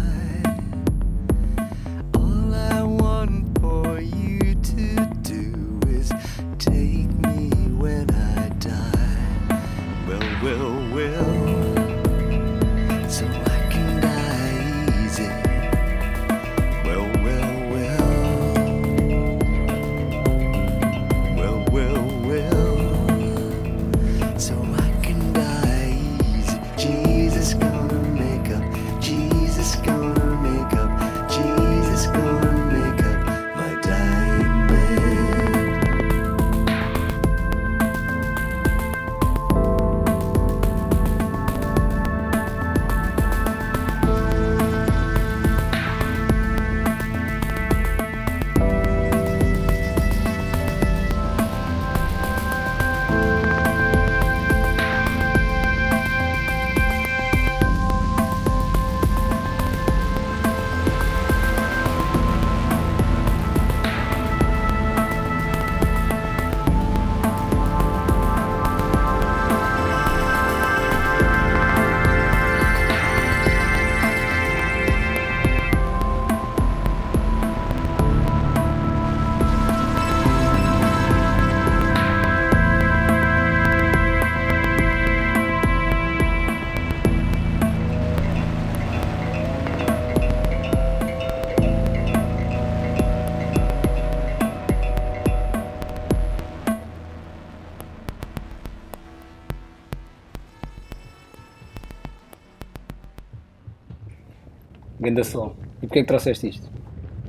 [105.13, 105.53] Ganda som.
[105.77, 106.67] E porquê é que trouxeste isto?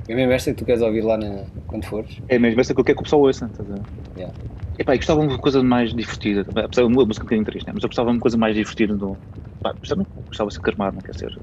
[0.07, 1.43] É mesmo esta que tu queres ouvir lá na...
[1.67, 2.19] quando fores?
[2.27, 3.45] É mesmo essa que eu quero que o pessoal ouça.
[3.45, 3.81] Estás a ver?
[4.17, 4.35] Yeah.
[4.79, 6.41] Epá, eu gostava de uma coisa mais divertida.
[6.41, 7.73] Apesar de uma música um bocadinho triste, né?
[7.75, 8.95] mas eu gostava de uma coisa mais divertida.
[8.95, 9.15] Do...
[9.61, 11.37] Pá, também gostava de ser carmado, não quer ser,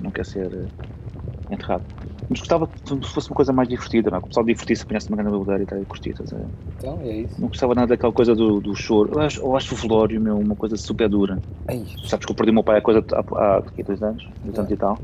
[0.00, 1.84] não quer ser eh, enterrado.
[2.28, 4.18] Mas gostava que fosse uma coisa mais divertida, não?
[4.18, 4.20] é?
[4.20, 6.46] que o pessoal divertisse, apanhasse uma grande bebedeira e tal, e a ver?
[6.76, 7.40] Então, é isso.
[7.40, 9.12] Não gostava nada daquela coisa do, do choro.
[9.14, 11.40] Eu acho, eu acho o velório, meu, uma coisa super dura.
[11.68, 14.02] Ei, Tu sabes que eu perdi o meu pai há, coisa, há, há aqui, dois
[14.02, 14.98] anos, dois anos e tal.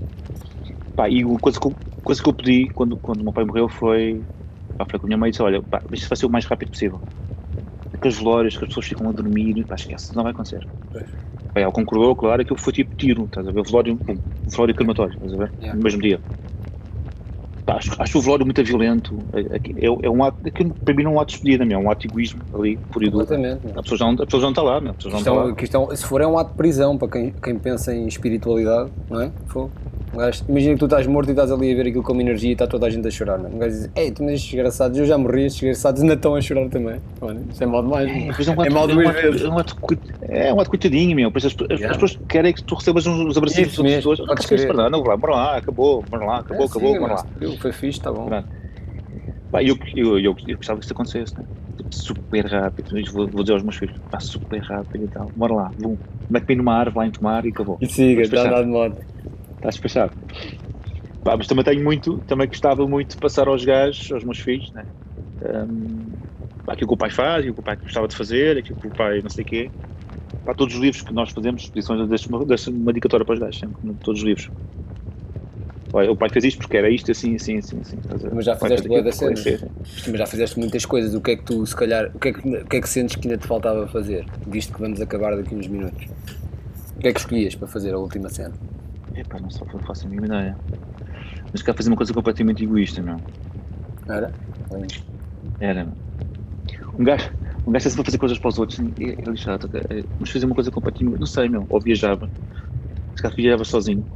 [0.97, 3.45] Pá, e a coisa que, eu- coisa que eu pedi quando, quando o meu pai
[3.45, 4.23] morreu foi.
[4.79, 6.45] Pá, falei com a minha mãe e disse: Olha, pá, isto vai ser o mais
[6.47, 7.01] rápido possível.
[7.93, 10.67] Aqueles velórios que as pessoas ficam a dormir, pá, esquece, não vai acontecer.
[10.93, 11.07] Pois.
[11.53, 13.63] Pá, ela concordou, claro, aquilo foi tipo tiro, estás a ver?
[13.65, 14.19] Velório, pum,
[14.51, 15.53] velório crematório, estás a ver?
[15.61, 15.77] Yeah.
[15.77, 16.21] No mesmo dia.
[17.67, 19.17] Pá, acho, acho o velório muito violento.
[19.33, 19.41] É,
[19.87, 21.83] é, é um ato, aquilo para mim não é um ato de despedida, meu, é
[21.83, 23.25] um ato de egoísmo ali, por e duro.
[23.25, 25.21] A pessoa já não, a pessoa já não está lá, meu, a pessoa já não
[25.21, 25.55] está é lá.
[25.55, 28.07] que é um- se for é um ato de prisão para quem, quem pensa em
[28.07, 29.33] espiritualidade, não é?
[29.47, 29.73] Fogo.
[30.15, 32.51] Um gajo- imagina que tu estás morto e estás ali a ver aquilo como energia
[32.51, 33.49] e está toda a gente a chorar, não é?
[33.53, 36.41] Um gajo diz, ei, tu mas desgraçados, eu já morri, estes desgraçados ainda estão a
[36.41, 37.01] chorar também.
[37.21, 38.07] Olha, isso é mal demais.
[38.25, 38.33] meu.
[38.35, 39.43] Pois é, um É mal é um ato- vezes.
[39.43, 41.33] é um ato coi- É um ato coitadinho, meu.
[41.35, 41.89] As, as- as Yeah.
[41.99, 44.21] pessoas querem que tu recebas uns, abracinhos de outras pessoas.
[44.31, 47.51] Ah, queres lá, não, bora lá, acabou, bora lá, acabou, É, acabou, sim, bora mas
[47.51, 47.57] lá.
[47.59, 48.29] Foi fixe, está bom.
[49.51, 51.45] Pá, eu, eu, eu, eu gostava que isso acontecesse, né?
[51.77, 52.91] Tipo, super rápido.
[53.13, 55.31] Vou, vou dizer aos meus filhos, pá, super rápido e tal.
[55.35, 55.97] Bora lá, bum.
[56.31, 57.79] Mete-me numa árvore lá em tomar e acabou.
[57.81, 58.47] E siga, fechar.
[58.47, 58.97] andar de moto.
[59.65, 60.13] Está despachado.
[61.25, 64.71] Pá, mas também tenho muito, também gostava muito de passar aos gajos, aos meus filhos,
[64.73, 64.85] né?
[65.43, 66.13] Um,
[66.67, 68.91] aquilo que o pai faz, aquilo que o pai gostava de fazer, aquilo que o
[68.91, 69.71] pai não sei o quê.
[70.45, 73.59] Pá, todos os livros que nós fazemos, expedições, deixo uma, uma dicatória para os gajos,
[73.59, 74.51] sempre, todos os livros.
[75.95, 77.97] Olha, o pai fez isto porque era isto, assim, assim, assim, assim.
[78.35, 79.45] Mas já fizeste aquilo das cenas.
[80.09, 82.33] Mas já fizeste muitas coisas, o que é que tu, se calhar, o que é
[82.35, 84.27] que, o que, é que sentes que ainda te faltava fazer?
[84.47, 86.07] Visto que vamos acabar daqui uns minutos.
[86.97, 88.53] O que é que escolhias para fazer a última cena?
[89.15, 90.59] Epá, não só faço a mínima ideia.
[91.53, 93.25] Mas quero fazer uma coisa completamente egoísta, meu.
[94.09, 94.33] Era?
[95.61, 95.97] Era, meu.
[96.99, 97.31] Um gajo,
[97.67, 98.79] Um gajo sempre a fazer coisas para os outros.
[98.81, 98.85] É,
[99.27, 99.71] é lixado.
[99.91, 101.19] É, mas fazer uma coisa completamente.
[101.19, 101.67] Não sei, meu.
[101.69, 102.31] Ou viajava.
[103.17, 104.07] Se calhar viajava sozinho.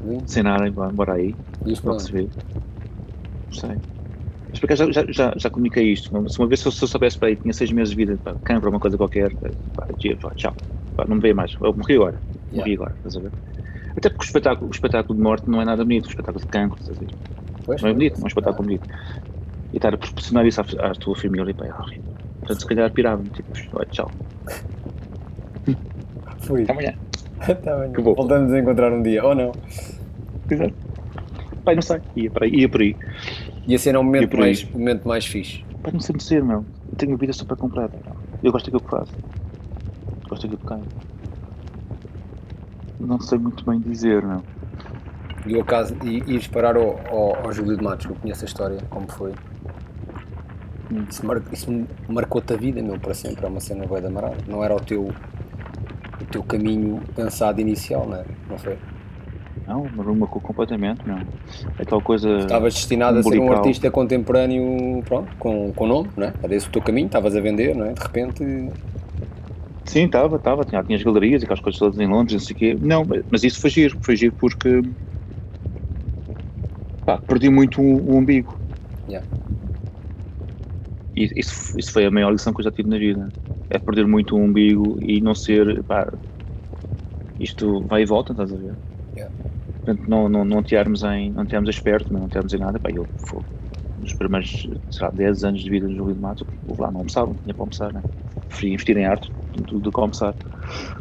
[0.00, 0.26] Sim.
[0.28, 1.36] Sem nada, embora embora aí.
[1.66, 2.12] Isto Para não.
[2.12, 2.30] ver.
[3.46, 3.76] Não sei.
[4.50, 6.08] Mas por acaso já, já, já, já comuniquei isto.
[6.30, 8.18] Se uma vez se eu, se eu soubesse para aí, tinha seis meses de vida,
[8.22, 9.30] pá, cancro, uma coisa qualquer,
[9.74, 9.86] pá,
[10.36, 10.56] tchau.
[10.96, 11.54] Pá, não me veio mais.
[11.60, 12.22] Eu morri agora.
[12.50, 13.32] Morri agora, estás a ver?
[13.98, 16.46] Até porque o espetáculo, o espetáculo de morte não é nada bonito, o espetáculo de
[16.50, 17.08] cancro, a ver?
[17.64, 18.88] Pois, Não é bonito, não é um espetáculo bonito.
[19.72, 22.14] E estar a proporcionar isso à, à tua família, pá, é horrível.
[22.38, 24.10] Portanto, se calhar pirava-me, tipo, olha, tchau.
[26.38, 26.62] Fui.
[26.62, 26.94] Até amanhã.
[27.64, 27.92] Tá bem.
[27.92, 28.14] Que bom.
[28.14, 29.52] Voltamos a encontrar um dia, ou não?
[30.48, 30.74] Exato.
[31.64, 32.00] Pai, não sei.
[32.16, 32.50] Ia por aí.
[32.54, 32.96] Ia por aí.
[33.66, 35.64] Ia ser um momento mais, um momento mais fixe.
[35.82, 36.64] Pai, não sei me ser, meu.
[36.90, 37.96] Eu tenho uma vida super completa.
[38.04, 38.16] meu.
[38.44, 39.12] Eu gosto daquilo que faço.
[40.28, 41.07] Gosto daquilo que tenho.
[43.00, 44.42] Não sei muito bem dizer, meu.
[45.46, 48.44] E o acaso, e ires parar ao, ao, ao Júlio de Matos, que eu conheço
[48.44, 49.32] a história, como foi.
[50.92, 51.04] Hum.
[51.08, 53.44] Isso, mar, isso marcou-te a vida, meu, para sempre.
[53.44, 54.36] É uma cena bué da marada.
[54.46, 58.24] Não era o teu, o teu caminho pensado inicial, não é?
[58.48, 58.76] Não foi?
[59.66, 61.18] Não, marcou completamente, meu.
[61.78, 62.38] Aquela coisa.
[62.38, 63.56] Estavas destinado a ser um umbilical.
[63.58, 66.32] artista contemporâneo, pronto, com, com nome, não é?
[66.42, 67.92] Era esse o teu caminho, estavas a vender, não é?
[67.92, 68.70] De repente,
[69.88, 70.64] Sim, estava, estava.
[70.66, 72.78] Tinha, tinha as galerias e aquelas coisas todas em Londres, não sei o quê.
[72.78, 73.98] Não, mas isso foi giro.
[74.04, 74.82] Foi giro porque.
[77.06, 78.60] Pá, perdi muito o, o umbigo.
[79.08, 79.26] Yeah.
[81.16, 83.32] E isso, isso foi a maior lição que eu já tive na vida.
[83.70, 85.82] É perder muito o umbigo e não ser.
[85.84, 86.06] Pá,
[87.38, 88.76] isto vai e volta, estás a ver?
[89.16, 89.34] Yeah.
[89.84, 91.32] Portanto, não, não, não tearmos em.
[91.32, 92.78] Não tearmos esperto, não tearmos em nada.
[92.78, 93.42] Pá, eu, fô,
[93.96, 94.50] nos primeiros,
[94.90, 97.38] sei lá, 10 anos de vida no Júlio de Matos, eu lá não almoçava, não
[97.38, 98.04] tinha para almoçar, né?
[98.48, 99.30] Preferia investir em arte
[99.62, 100.34] do, do que almoçar.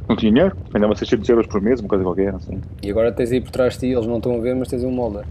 [0.07, 2.59] Não tinha dinheiro, ganhava 600 euros por mês, uma coisa qualquer, assim.
[2.83, 4.83] e agora tens aí por trás de ti, eles não estão a ver, mas tens
[4.83, 5.25] um molder.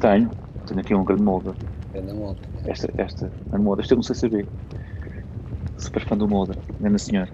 [0.00, 0.30] Tenho,
[0.66, 1.52] tenho aqui um grande molder.
[1.94, 2.42] É da molder.
[2.66, 4.46] Esta, esta, a molder, este eu não sei saber.
[5.76, 7.28] Super fã do molder, grande senhor.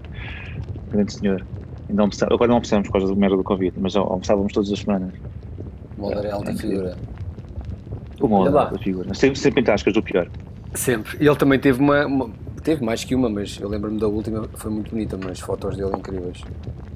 [0.91, 1.45] Grande senhor.
[1.89, 4.71] Ainda almoçava, agora não almoçamos por causa da merda do Covid, mas al- almoçávamos todas
[4.71, 5.13] as semanas.
[5.97, 6.67] Molder é alta que ver.
[6.67, 6.97] figura.
[8.19, 8.65] O molder lá.
[8.65, 9.13] da figura.
[9.13, 10.27] Sempre, sempre em tascas do pior.
[10.73, 11.17] Sempre.
[11.23, 12.29] E ele também teve uma, uma-
[12.67, 15.95] Teve mais que uma, mas eu lembro-me da última, foi muito bonita, mas fotos dele
[15.95, 16.43] incríveis.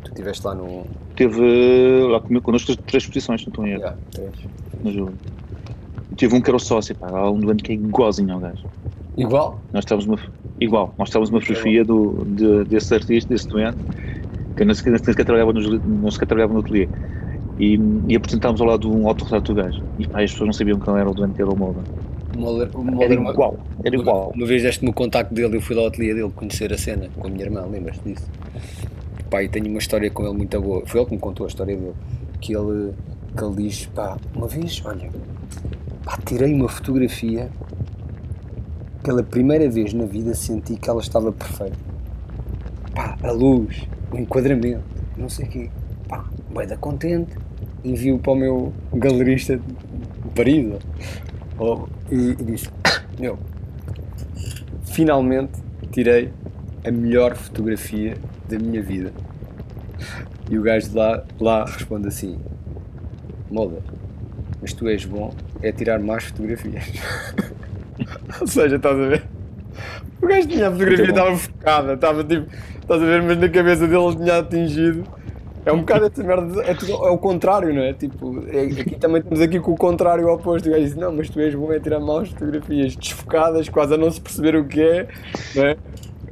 [0.04, 0.84] Tu estiveste lá no.
[1.16, 3.98] Teve lá comigo connosco três exposições, não estou em erro,
[4.84, 5.18] no Júlio.
[6.18, 8.66] Tive um que era o sócio, pá, há um doente que é igualzinho ao gajo.
[9.18, 9.62] Igual?
[9.72, 10.20] Nós estávamos uma,
[10.60, 13.80] igual, nós estávamos uma fotografia do, de, desse artista, desse doente,
[14.58, 16.90] que nem sequer, trabalhava no, não sequer trabalhava no ateliê.
[17.58, 17.80] E,
[18.10, 19.82] e apresentámos ao lado de um autorretrato do gajo.
[19.98, 21.86] E pá, as pessoas não sabiam que ele era o doente, que era o
[22.42, 24.32] O Molder, o Era uma- igual, era igual.
[24.36, 27.08] Uma vez deste-me o contacto dele, eu fui lá ao ateliê dele conhecer a cena
[27.20, 28.28] com a minha irmã, lembras-te disso?
[29.30, 30.82] Pá, e tenho uma história com ele muito boa.
[30.88, 31.94] Foi ele que me contou a história dele.
[32.40, 32.94] Que ele,
[33.38, 35.10] que ele diz, pá, uma vez, olha,
[36.04, 37.50] pá, tirei uma fotografia.
[39.04, 41.78] Pela primeira vez na vida senti que ela estava perfeita.
[42.96, 44.82] Pá, a luz, o enquadramento,
[45.16, 45.70] não sei o quê.
[46.08, 46.26] Pá,
[46.56, 47.32] bem da contente.
[47.84, 50.68] Envio para o meu galerista de Paris.
[51.62, 51.88] Ó.
[52.12, 52.70] E, e disse,
[53.20, 53.38] meu,
[54.86, 55.54] finalmente
[55.92, 56.34] tirei
[56.86, 58.18] a melhor fotografia
[58.50, 59.14] da minha vida.
[60.50, 62.38] E o gajo de lá, lá responde assim:
[63.50, 63.82] Molder,
[64.62, 66.84] mas tu és bom é tirar mais fotografias.
[68.42, 69.24] Ou seja, estás a ver?
[70.22, 72.48] O gajo tinha a fotografia, estava focada, estava tipo,
[72.82, 75.04] estás a ver, mas na cabeça dele ele tinha atingido.
[75.66, 77.94] É um bocado essa merda, é, tudo- é o contrário, não é?
[77.94, 80.68] Tipo, é- aqui também estamos aqui com o contrário oposto.
[80.68, 83.98] O gajo disse: Não, mas tu és bom é tirar maus fotografias desfocadas, quase a
[83.98, 85.08] não se perceber o que é,
[85.56, 85.78] não é?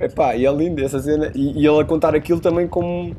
[0.01, 1.31] Epá, e é lindo essa cena.
[1.35, 3.15] E, e ele a contar aquilo também como.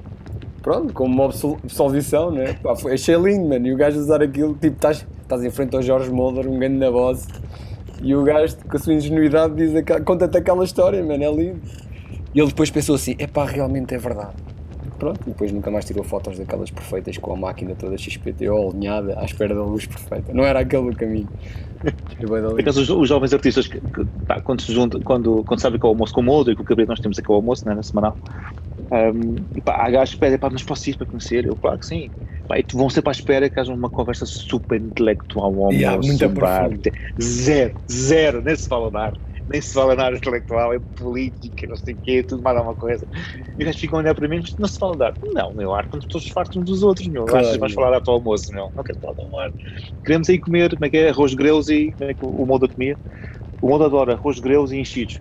[0.63, 2.55] Pronto, como uma absol- absolvição, né?
[2.63, 3.67] Pá, foi, achei lindo, mano.
[3.67, 6.77] E o gajo usar aquilo, tipo, estás, estás em frente ao Jorge Mulder, um grande
[6.77, 7.27] na voz,
[8.03, 9.73] e o gajo, com a sua ingenuidade, diz
[10.05, 11.61] conta-te aquela história, mano, é lindo.
[12.35, 14.35] E ele depois pensou assim: epá, realmente é verdade.
[15.01, 19.19] Pronto, e depois nunca mais tirou fotos daquelas perfeitas com a máquina toda XPTO alinhada
[19.19, 20.35] à espera da luz perfeita.
[20.35, 21.29] Não era aquele o caminho.
[22.61, 25.87] Acaso, os, os jovens artistas, que, que, pá, quando se juntam, quando, quando sabem que
[25.87, 27.67] é o almoço com o Molder e com o Cabrito, nós temos aqui o almoço,
[27.67, 28.15] né, na semanal,
[28.91, 31.47] um, e pá, há gajos que pedem, pá, mas posso ir para conhecer?
[31.47, 32.11] Eu, claro que sim.
[32.47, 35.75] Pá, e vão ser para a espera que haja uma conversa super intelectual ao almoço,
[35.75, 36.19] Yeah, muito.
[37.23, 39.21] Zero, zero, nem se fala na arte.
[39.51, 42.77] Nem se fala na área intelectual, é política, não sei o quê, tudo mais alguma
[42.77, 43.05] coisa.
[43.49, 45.21] E os gajos ficam a olhar para mim, mas não se fala de arte.
[45.35, 47.25] Não, meu, arte, estamos todos fartos uns dos outros, meu.
[47.25, 47.47] Claro.
[47.47, 48.71] Achas vais falar arte ao almoço, meu?
[48.77, 49.95] Não quero falar de arte.
[50.05, 52.69] Queremos aí comer, como é que é, arroz greus e como é que o molde
[52.69, 52.97] comia?
[53.61, 55.21] O molde adora arroz greus e enchidos.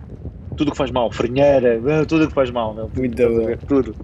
[0.56, 2.90] Tudo o que faz mal, farinheira, ah, tudo o que faz mal, meu.
[2.94, 3.58] Muito ver?
[3.66, 3.94] Tudo.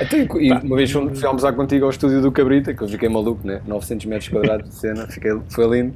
[0.00, 3.46] Até, e uma vez fomos, almoçar contigo ao estúdio do Cabrita, que eu fiquei maluco,
[3.46, 3.60] né?
[3.66, 5.94] 900 metros quadrados de cena, fiquei, foi lindo.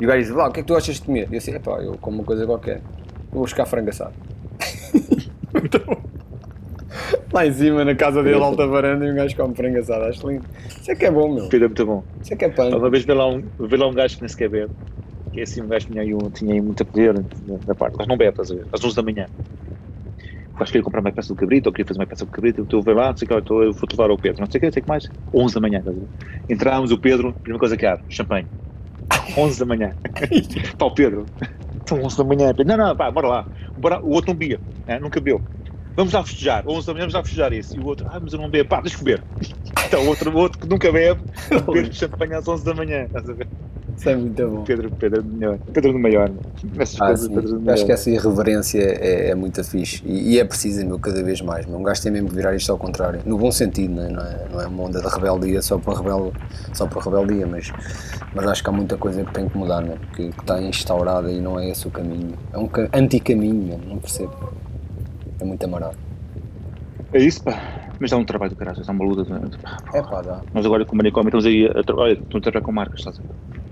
[0.00, 1.22] E o gajo disse: Lá, o que é que tu achas de comer?
[1.22, 2.80] E eu disse: Epá, eu como uma coisa qualquer,
[3.34, 4.14] eu vou buscar frango assado.
[7.32, 10.04] Lá em cima, na casa dele, alta varanda, e um gajo come frango assado.
[10.04, 10.44] Acho lindo.
[10.80, 11.48] Isso é que é bom, meu.
[11.48, 12.04] Pedro é muito bom.
[12.22, 12.78] Isso é que é pano.
[12.78, 14.70] Uma vez vi lá um, vi lá um gajo que nem sequer bebe.
[15.32, 17.14] Que é assim, um gajo tinha aí, um, tinha aí muita poder
[17.66, 18.66] da parte, mas não bebe, estás a ver?
[18.72, 19.26] Às 11 da manhã.
[20.54, 22.60] O gajo queria comprar uma peça de cabrito, ou queria fazer uma peça de cabrito,
[22.60, 24.16] eu estou a ver lá, não sei o que, eu estou- eu vou levar ao
[24.18, 25.10] Pedro, não sei o que, sei o que mais.
[25.34, 26.06] 11 da manhã, estás a ver?
[26.48, 28.46] Entramos, o Pedro, primeira coisa que abre, champanhe.
[29.36, 29.92] 11 da manhã.
[30.78, 31.26] Pá, o Pedro,
[31.92, 32.54] 11 da manhã.
[32.64, 33.46] Não, não, pá, bora lá.
[34.02, 34.98] O outro não bebia, né?
[34.98, 35.42] nunca bebeu.
[35.96, 37.76] Vamos lá festejar, 11 da manhã vamos lá festejar esse.
[37.76, 39.22] E o outro, ah, mas eu não bebo, pá, deixa eu beber.
[39.86, 41.20] Então, o outro, o outro que nunca bebe,
[41.66, 43.46] beber champanhe às 11 da manhã, estás a ver?
[43.96, 44.64] Isso é muito bom.
[44.64, 45.58] Pedro, Pedro do melhor.
[45.72, 46.28] Pedro do maior.
[46.28, 46.42] meu.
[46.78, 47.28] Essas Ah, coisas.
[47.28, 47.74] Pedro do maior.
[47.74, 51.40] Acho que essa irreverência é, é muito fixe e, e é precisa meu, cada vez
[51.40, 51.64] mais.
[51.66, 51.78] Meu.
[51.78, 54.08] Um gajo tem mesmo que virar isto ao contrário, no bom sentido, né?
[54.08, 56.32] não, é, não é uma onda de rebeldia só para, rebel,
[56.72, 57.70] só para rebeldia, mas,
[58.34, 59.96] mas acho que há muita coisa que tem que mudar, né?
[60.14, 62.36] que, que está instaurada e não é esse o caminho.
[62.52, 64.34] É um ca- anti-caminho, meu, não percebo.
[65.40, 65.96] É muito amarado.
[67.12, 67.60] É isso, pá.
[68.00, 69.24] Mas dá um trabalho do caralho, dá uma luta.
[69.62, 69.78] pá.
[69.94, 70.40] É pá, dá.
[70.52, 72.98] Nós agora com o Manicômio estamos aí a, tra- olha, estamos a trabalhar com marcas,
[73.00, 73.63] estás a ver?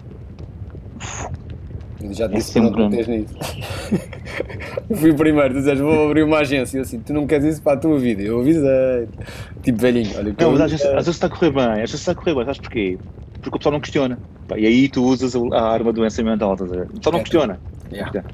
[2.00, 3.34] Eu já É disse que não metes nisso.
[4.90, 6.78] eu fui o primeiro, tu dizes, vou abrir uma agência.
[6.78, 8.22] Eu assim, tu não queres isso para a tua vida.
[8.22, 9.08] Eu avisei.
[9.62, 10.34] Tipo velhinho, olha.
[10.34, 12.12] que Não, eu- mas às vezes, às vezes está a correr bem, às vezes está
[12.12, 13.00] a correr bem, sabes porquê?
[13.40, 14.20] Porque o pessoal não questiona.
[14.46, 16.84] Pá, e aí tu usas a arma do doença mental, estás a ver?
[16.90, 17.22] O pessoal não É.
[17.22, 17.62] questiona.
[17.92, 18.24] Yeah.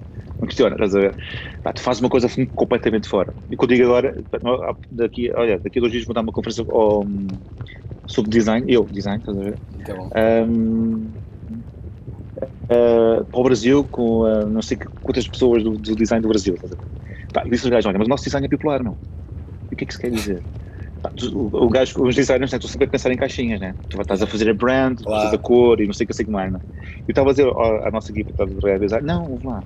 [0.41, 1.17] Não questiona, estás a ver?
[1.63, 3.35] Pá, tu fazes uma coisa completamente fora.
[3.51, 4.59] E quando digo agora, pá, não,
[4.91, 7.07] daqui, olha, daqui a dois dias vou dar uma conferência ao,
[8.07, 9.61] sobre design, eu, design, estás a ver?
[9.71, 10.09] Muito bom.
[12.71, 16.55] Ah, para o Brasil com ah, não sei quantas pessoas do, do design do Brasil.
[16.55, 16.73] estás?
[17.33, 18.99] Pá, e disse aos gajos, olha, mas o nosso design é bipolar, não.
[19.71, 20.45] E o que é que isso quer dizer?
[21.03, 23.77] Pá, tu- o, o gajo, os designers, né, tu sempre a pensar em caixinhas, né?
[23.89, 25.21] Tu estás a fazer a brand, Claro.
[25.23, 26.61] fazes a cor e não sei o que, sei que mais, né?
[27.09, 29.65] E eu estava a dizer à nossa equipa estava a real design, não, vamos lá.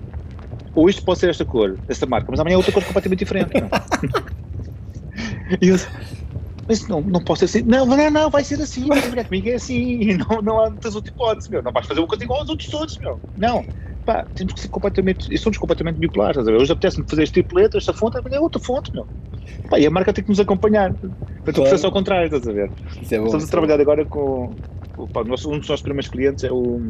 [0.74, 3.52] Ou isto pode ser esta cor, esta marca, mas amanhã é outra cor completamente diferente.
[3.58, 3.70] não.
[5.60, 5.76] e eu,
[6.68, 7.68] mas não, não posso ser assim.
[7.68, 8.84] Não, não, não, vai ser assim.
[8.86, 10.16] Mulher comigo é assim.
[10.16, 11.62] Não, não há muitas outras hipóteses, meu.
[11.62, 13.20] Não vais fazer uma coisa igual aos outros todos, meu.
[13.36, 13.64] Não.
[14.04, 15.36] Pá, temos que ser completamente.
[15.38, 16.58] Somos completamente bipolares, estás a ver?
[16.62, 19.06] Hoje apetece-me fazer este tipo de letra, esta fonte, amanhã é outra fonte, meu.
[19.68, 20.92] Pá, e a marca tem que nos acompanhar.
[20.94, 21.10] Tu
[21.42, 21.54] Claro.
[21.62, 22.72] processo ao contrário, estás a ver?
[23.00, 23.24] Isso é bom.
[23.26, 24.56] Estamos a é trabalhar agora com.
[25.12, 26.80] pá, o nosso- um dos nossos primeiros clientes é o.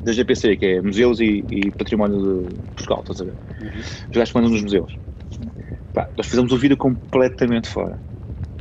[0.00, 3.36] da GPC, que é Museus e, e Património de Portugal, estás a ver?
[3.60, 3.80] Uhum.
[3.80, 4.92] Os gajos que mandam nos museus.
[5.92, 8.00] Pá, nós fizemos um vídeo completamente fora.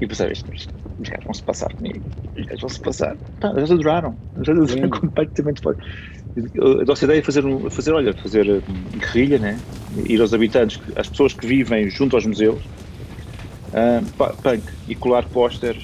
[0.01, 2.05] E pensei, isto- isto- os gajos vão se passar comigo.
[2.37, 3.17] Os gajos vão se passar.
[3.39, 4.19] Pá, eles adoraram.
[4.35, 5.77] Eles adoraram completamente fora.
[6.37, 9.63] A nossa ideia é fazer, fazer olha, fazer hum, guerrilha, né?
[10.05, 12.69] Ir aos habitantes, às pessoas que vivem junto aos museus,
[14.17, 15.83] pá, punk, e colar pósteres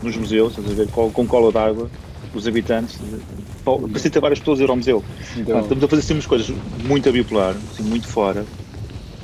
[0.00, 1.92] nos museus, estás a ver, com, com cola d'água,
[2.32, 2.98] os habitantes,
[3.64, 5.06] para facilitar várias pessoas ir ao museu.
[5.42, 8.48] Então, estamos a fazer assim umas coisas muito a bipolar, assim, muito fora,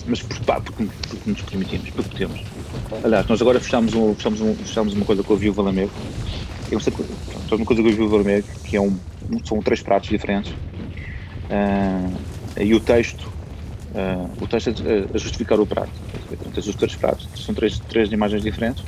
[0.09, 2.41] mas pá, porque, porque nos permitimos, porque podemos.
[3.05, 5.95] Aliás, nós agora fechamos, um, fechamos, um, fechamos uma coisa com a Viúva Lamego,
[6.71, 9.03] é uma, coisa- pronto, uma coisa com a Viúva Lamego, que é um,
[9.47, 10.57] são três pratos diferentes,
[11.51, 12.21] Ah,
[12.61, 13.33] e o texto,
[13.95, 16.01] ah, o texto a, a justificar o prato.
[16.29, 18.87] Portanto, tens os três pratos, são três, três imagens diferentes.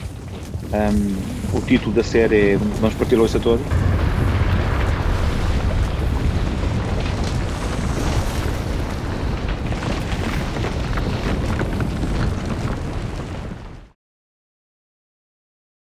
[0.72, 0.90] Ah,
[1.52, 3.66] o título da série é Vamos partir a louça toda.